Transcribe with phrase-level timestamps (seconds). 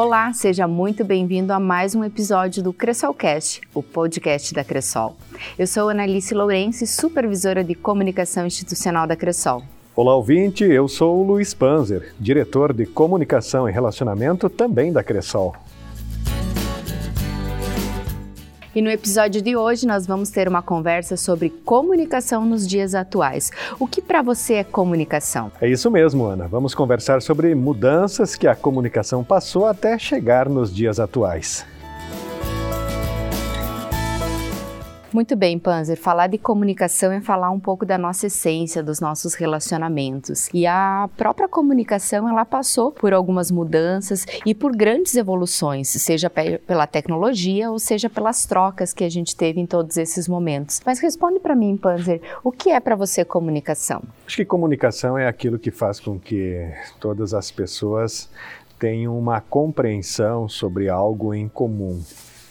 [0.00, 5.16] Olá, seja muito bem-vindo a mais um episódio do Cressolcast, o podcast da Cressol.
[5.58, 9.60] Eu sou Analice Lourenço, supervisora de comunicação institucional da Cressol.
[9.96, 15.56] Olá, ouvinte, eu sou o Luiz Panzer, diretor de comunicação e relacionamento também da Cressol.
[18.78, 23.50] E no episódio de hoje nós vamos ter uma conversa sobre comunicação nos dias atuais.
[23.76, 25.50] O que para você é comunicação?
[25.60, 26.46] É isso mesmo, Ana.
[26.46, 31.66] Vamos conversar sobre mudanças que a comunicação passou até chegar nos dias atuais.
[35.12, 35.96] Muito bem, Panzer.
[35.96, 40.50] Falar de comunicação é falar um pouco da nossa essência, dos nossos relacionamentos.
[40.52, 46.86] E a própria comunicação, ela passou por algumas mudanças e por grandes evoluções, seja pela
[46.86, 50.80] tecnologia ou seja pelas trocas que a gente teve em todos esses momentos.
[50.84, 54.02] Mas responde para mim, Panzer, o que é para você comunicação?
[54.26, 58.28] Acho que comunicação é aquilo que faz com que todas as pessoas
[58.78, 62.00] tenham uma compreensão sobre algo em comum.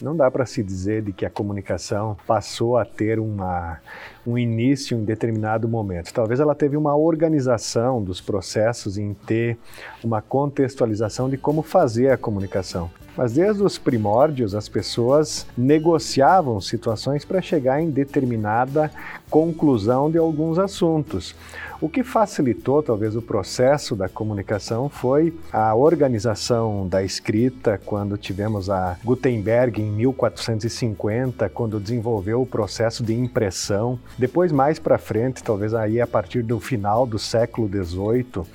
[0.00, 3.78] Não dá para se dizer de que a comunicação passou a ter uma,
[4.26, 6.12] um início em determinado momento.
[6.12, 9.56] Talvez ela teve uma organização dos processos em ter
[10.04, 12.90] uma contextualização de como fazer a comunicação.
[13.16, 18.90] Mas desde os primórdios, as pessoas negociavam situações para chegar em determinada
[19.30, 21.34] conclusão de alguns assuntos.
[21.80, 28.70] O que facilitou talvez o processo da comunicação foi a organização da escrita, quando tivemos
[28.70, 33.98] a Gutenberg em 1450, quando desenvolveu o processo de impressão.
[34.18, 38.46] Depois, mais para frente, talvez aí a partir do final do século XVIII,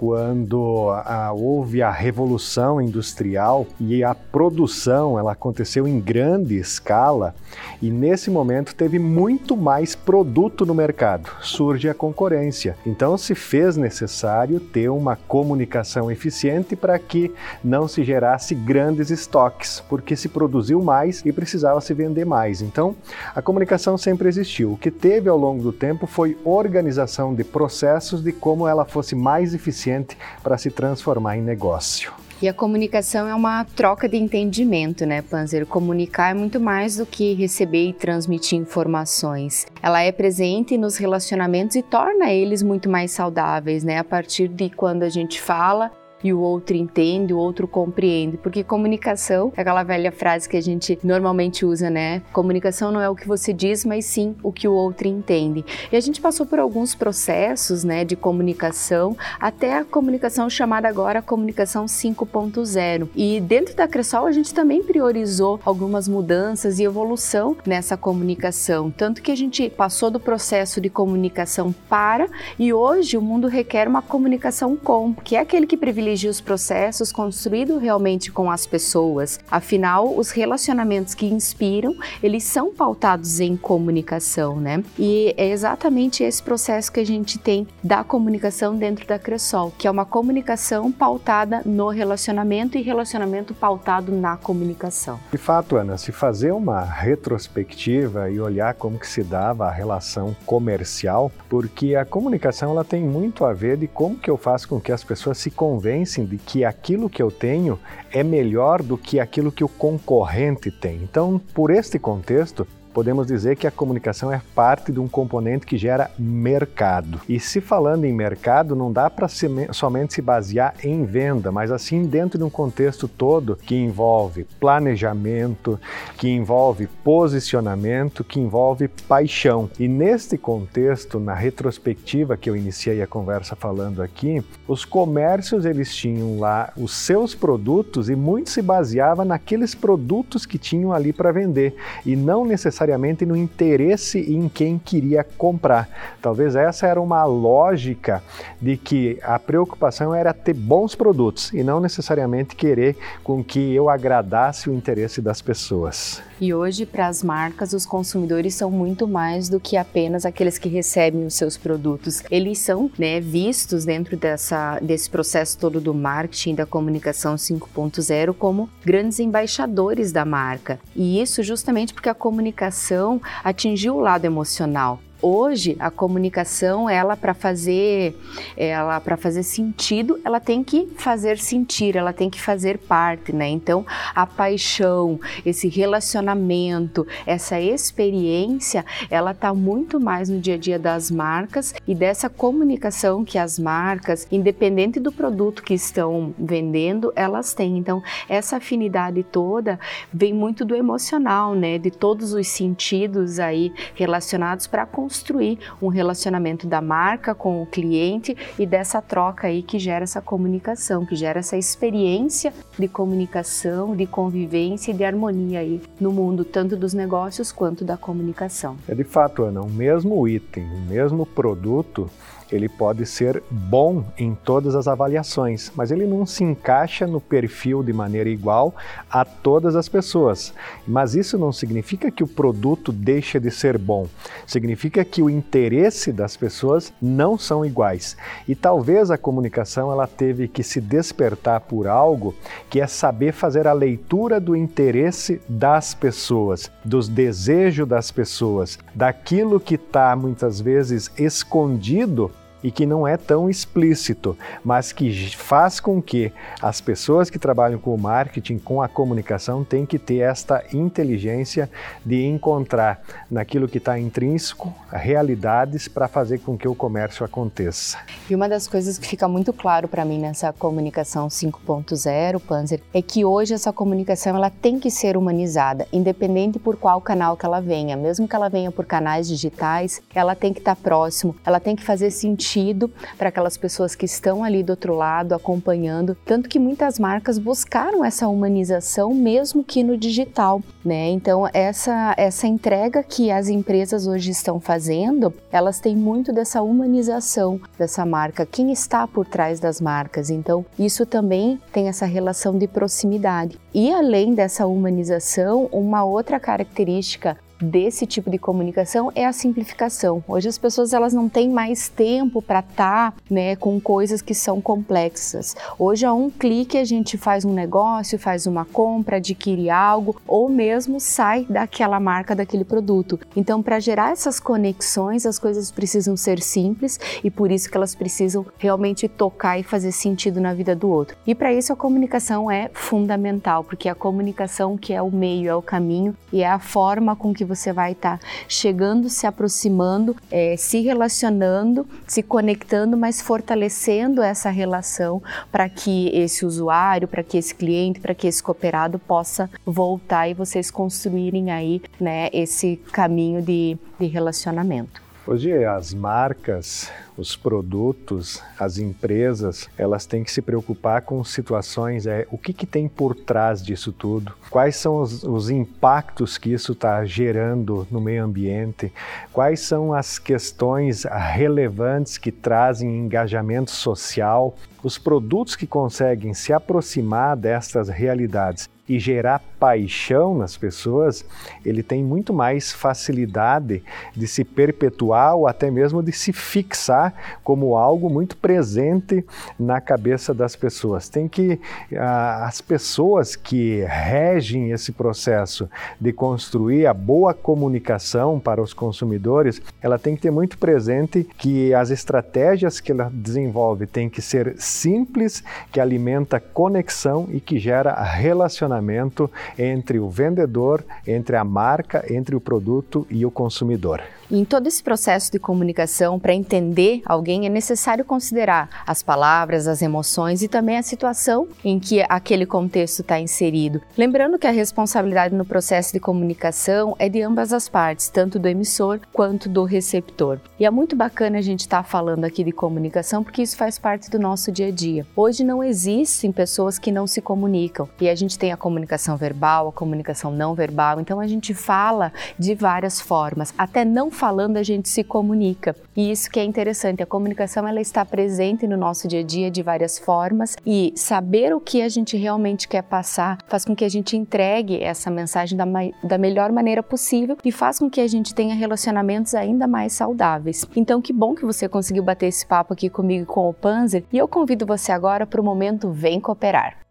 [0.00, 7.34] quando a, houve a revolução industrial e a produção ela aconteceu em grande escala
[7.82, 12.78] e nesse momento teve muito mais produto no mercado, surge a concorrência.
[12.86, 17.30] Então se fez necessário ter uma comunicação eficiente para que
[17.62, 22.62] não se gerasse grandes estoques, porque se produziu mais e precisava se vender mais.
[22.62, 22.96] Então
[23.36, 24.72] a comunicação sempre existiu.
[24.72, 29.14] O que teve ao longo do tempo foi organização de processos de como ela fosse
[29.14, 32.12] mais eficiente suficiente para se transformar em negócio.
[32.42, 35.66] E a comunicação é uma troca de entendimento, né, Panzer?
[35.66, 39.66] Comunicar é muito mais do que receber e transmitir informações.
[39.82, 43.98] Ela é presente nos relacionamentos e torna eles muito mais saudáveis, né?
[43.98, 45.92] A partir de quando a gente fala
[46.22, 50.60] e o outro entende, o outro compreende, porque comunicação é aquela velha frase que a
[50.60, 52.22] gente normalmente usa, né?
[52.32, 55.64] Comunicação não é o que você diz, mas sim o que o outro entende.
[55.90, 61.22] E a gente passou por alguns processos, né, de comunicação, até a comunicação chamada agora
[61.22, 63.08] comunicação 5.0.
[63.14, 69.22] E dentro da Cressol a gente também priorizou algumas mudanças e evolução nessa comunicação, tanto
[69.22, 72.28] que a gente passou do processo de comunicação para
[72.58, 76.40] e hoje o mundo requer uma comunicação com, que é aquele que privilegia privilegia os
[76.40, 79.38] processos construídos realmente com as pessoas.
[79.48, 84.82] Afinal, os relacionamentos que inspiram, eles são pautados em comunicação, né?
[84.98, 89.86] E é exatamente esse processo que a gente tem da comunicação dentro da Cressol, que
[89.86, 95.20] é uma comunicação pautada no relacionamento e relacionamento pautado na comunicação.
[95.30, 100.34] De fato, Ana, se fazer uma retrospectiva e olhar como que se dava a relação
[100.44, 104.80] comercial, porque a comunicação ela tem muito a ver de como que eu faço com
[104.80, 105.50] que as pessoas se
[106.00, 107.78] convencem de que aquilo que eu tenho
[108.10, 110.96] é melhor do que aquilo que o concorrente tem.
[110.96, 115.78] Então, por este contexto, podemos dizer que a comunicação é parte de um componente que
[115.78, 117.20] gera mercado.
[117.28, 119.28] E se falando em mercado, não dá para
[119.72, 125.78] somente se basear em venda, mas assim dentro de um contexto todo que envolve planejamento,
[126.16, 129.70] que envolve posicionamento, que envolve paixão.
[129.78, 135.94] E neste contexto, na retrospectiva que eu iniciei a conversa falando aqui, os comércios eles
[135.94, 141.32] tinham lá os seus produtos e muito se baseava naqueles produtos que tinham ali para
[141.32, 141.74] vender
[142.04, 145.88] e não necessariamente necessariamente no interesse em quem queria comprar.
[146.22, 148.22] Talvez essa era uma lógica
[148.60, 153.90] de que a preocupação era ter bons produtos e não necessariamente querer com que eu
[153.90, 156.22] agradasse o interesse das pessoas.
[156.40, 160.70] E hoje, para as marcas, os consumidores são muito mais do que apenas aqueles que
[160.70, 162.22] recebem os seus produtos.
[162.30, 168.70] Eles são né, vistos dentro dessa, desse processo todo do marketing, da comunicação 5.0, como
[168.82, 170.80] grandes embaixadores da marca.
[170.96, 174.98] E isso justamente porque a comunicação atingiu o lado emocional.
[175.22, 178.18] Hoje a comunicação, ela para fazer,
[178.56, 183.48] ela para fazer sentido, ela tem que fazer sentir, ela tem que fazer parte, né?
[183.48, 183.84] Então
[184.14, 191.10] a paixão, esse relacionamento, essa experiência, ela tá muito mais no dia a dia das
[191.10, 197.76] marcas e dessa comunicação que as marcas, independente do produto que estão vendendo, elas têm.
[197.76, 199.78] Então essa afinidade toda
[200.10, 201.78] vem muito do emocional, né?
[201.78, 208.36] De todos os sentidos aí relacionados para construir um relacionamento da marca com o cliente
[208.56, 214.06] e dessa troca aí que gera essa comunicação, que gera essa experiência de comunicação, de
[214.06, 218.76] convivência e de harmonia aí no mundo, tanto dos negócios quanto da comunicação.
[218.86, 222.08] É de fato, Ana, o mesmo item, o mesmo produto
[222.52, 227.82] ele pode ser bom em todas as avaliações, mas ele não se encaixa no perfil
[227.82, 228.74] de maneira igual
[229.10, 230.52] a todas as pessoas.
[230.86, 234.06] Mas isso não significa que o produto deixa de ser bom.
[234.46, 238.16] Significa que o interesse das pessoas não são iguais.
[238.48, 242.34] E talvez a comunicação ela teve que se despertar por algo
[242.68, 249.60] que é saber fazer a leitura do interesse das pessoas, dos desejos das pessoas, daquilo
[249.60, 252.30] que está muitas vezes escondido
[252.62, 257.78] e que não é tão explícito, mas que faz com que as pessoas que trabalham
[257.78, 261.70] com o marketing, com a comunicação, tenham que ter esta inteligência
[262.04, 267.98] de encontrar naquilo que está intrínseco realidades para fazer com que o comércio aconteça.
[268.28, 273.00] E uma das coisas que fica muito claro para mim nessa comunicação 5.0, Panzer, é
[273.00, 277.60] que hoje essa comunicação ela tem que ser humanizada, independente por qual canal que ela
[277.60, 281.60] venha, mesmo que ela venha por canais digitais, ela tem que estar tá próximo, ela
[281.60, 286.16] tem que fazer sentido sentido para aquelas pessoas que estão ali do outro lado acompanhando,
[286.24, 291.10] tanto que muitas marcas buscaram essa humanização mesmo que no digital, né?
[291.10, 297.60] Então essa essa entrega que as empresas hoje estão fazendo, elas têm muito dessa humanização
[297.78, 300.30] dessa marca, quem está por trás das marcas.
[300.30, 303.58] Então isso também tem essa relação de proximidade.
[303.72, 310.22] E além dessa humanização, uma outra característica desse tipo de comunicação é a simplificação.
[310.26, 314.34] Hoje as pessoas elas não têm mais tempo para estar, tá, né, com coisas que
[314.34, 315.54] são complexas.
[315.78, 320.48] Hoje a um clique a gente faz um negócio, faz uma compra, adquire algo ou
[320.48, 323.18] mesmo sai daquela marca daquele produto.
[323.36, 327.94] Então, para gerar essas conexões, as coisas precisam ser simples e por isso que elas
[327.94, 331.16] precisam realmente tocar e fazer sentido na vida do outro.
[331.26, 335.54] E para isso a comunicação é fundamental, porque a comunicação que é o meio, é
[335.54, 340.16] o caminho e é a forma com que você vai estar tá chegando, se aproximando,
[340.30, 347.36] é, se relacionando, se conectando, mas fortalecendo essa relação para que esse usuário, para que
[347.36, 353.42] esse cliente, para que esse cooperado possa voltar e vocês construírem aí né, esse caminho
[353.42, 355.02] de, de relacionamento.
[355.26, 362.26] Hoje as marcas, os produtos, as empresas, elas têm que se preocupar com situações, é,
[362.30, 366.72] o que, que tem por trás disso tudo, quais são os, os impactos que isso
[366.72, 368.92] está gerando no meio ambiente,
[369.32, 377.36] quais são as questões relevantes que trazem engajamento social, os produtos que conseguem se aproximar
[377.36, 381.24] destas realidades e gerar paixão nas pessoas,
[381.64, 383.84] ele tem muito mais facilidade
[384.16, 387.09] de se perpetuar ou até mesmo de se fixar
[387.42, 389.24] como algo muito presente
[389.58, 391.08] na cabeça das pessoas.
[391.08, 391.60] Tem que
[391.98, 395.68] as pessoas que regem esse processo
[396.00, 401.72] de construir a boa comunicação para os consumidores, ela tem que ter muito presente que
[401.74, 405.42] as estratégias que ela desenvolve têm que ser simples,
[405.72, 412.40] que alimenta conexão e que gera relacionamento entre o vendedor, entre a marca, entre o
[412.40, 414.00] produto e o consumidor.
[414.32, 419.82] Em todo esse processo de comunicação, para entender alguém, é necessário considerar as palavras, as
[419.82, 423.82] emoções e também a situação em que aquele contexto está inserido.
[423.98, 428.46] Lembrando que a responsabilidade no processo de comunicação é de ambas as partes, tanto do
[428.46, 430.38] emissor quanto do receptor.
[430.60, 433.80] E é muito bacana a gente estar tá falando aqui de comunicação porque isso faz
[433.80, 435.04] parte do nosso dia a dia.
[435.16, 439.66] Hoje não existem pessoas que não se comunicam e a gente tem a comunicação verbal,
[439.66, 444.62] a comunicação não verbal, então a gente fala de várias formas, até não falando a
[444.62, 445.74] gente se comunica.
[445.96, 449.50] E isso que é interessante, a comunicação ela está presente no nosso dia a dia
[449.50, 453.82] de várias formas e saber o que a gente realmente quer passar faz com que
[453.82, 455.64] a gente entregue essa mensagem da,
[456.04, 460.66] da melhor maneira possível e faz com que a gente tenha relacionamentos ainda mais saudáveis.
[460.76, 464.18] Então que bom que você conseguiu bater esse papo aqui comigo com o Panzer e
[464.18, 466.89] eu convido você agora para o momento Vem Cooperar.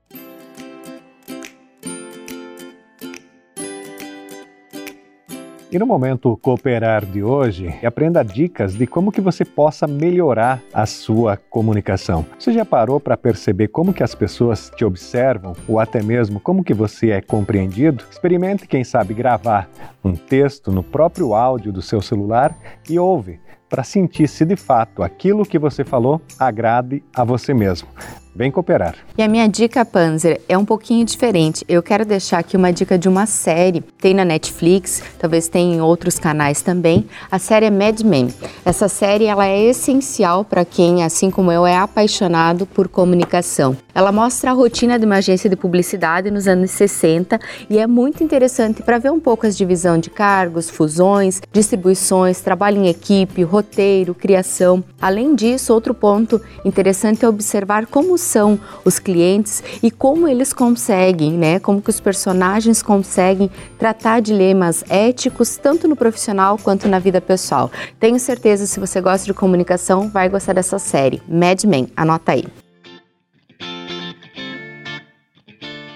[5.72, 10.88] E no momento Cooperar de hoje, aprenda dicas de como que você possa melhorar a
[10.88, 12.26] sua comunicação.
[12.40, 16.64] Você já parou para perceber como que as pessoas te observam ou até mesmo como
[16.64, 18.04] que você é compreendido?
[18.10, 19.70] Experimente, quem sabe, gravar
[20.04, 22.58] um texto no próprio áudio do seu celular
[22.90, 27.88] e ouve para sentir se de fato aquilo que você falou agrade a você mesmo.
[28.36, 28.96] Vem cooperar.
[29.18, 31.66] E a minha dica, Panzer, é um pouquinho diferente.
[31.68, 33.82] Eu quero deixar aqui uma dica de uma série.
[33.82, 37.06] Tem na Netflix, talvez tenha em outros canais também.
[37.30, 38.34] A série é Mad Men.
[38.64, 43.76] Essa série ela é essencial para quem, assim como eu, é apaixonado por comunicação.
[43.94, 47.38] Ela mostra a rotina de uma agência de publicidade nos anos 60
[47.70, 52.78] e é muito interessante para ver um pouco as divisão de cargos, fusões, distribuições, trabalho
[52.78, 54.84] em equipe, roteiro, criação.
[55.02, 61.34] Além disso, outro ponto interessante é observar como são os clientes e como eles conseguem,
[61.34, 61.60] né?
[61.60, 67.70] Como que os personagens conseguem tratar dilemas éticos tanto no profissional quanto na vida pessoal.
[68.00, 71.22] Tenho certeza se você gosta de comunicação, vai gostar dessa série.
[71.28, 72.46] Mad Men, anota aí.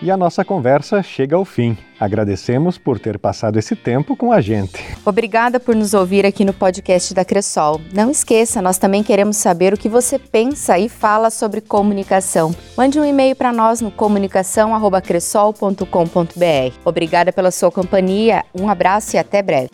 [0.03, 1.77] E a nossa conversa chega ao fim.
[1.97, 4.83] Agradecemos por ter passado esse tempo com a gente.
[5.05, 7.79] Obrigada por nos ouvir aqui no podcast da Cressol.
[7.93, 12.53] Não esqueça, nós também queremos saber o que você pensa e fala sobre comunicação.
[12.75, 16.77] Mande um e-mail para nós no comunicação@cressol.com.br.
[16.83, 18.43] Obrigada pela sua companhia.
[18.53, 19.69] Um abraço e até breve.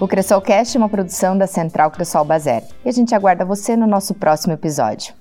[0.00, 3.86] O Cressolcast é uma produção da Central Cressol Bazar e a gente aguarda você no
[3.86, 5.19] nosso próximo episódio.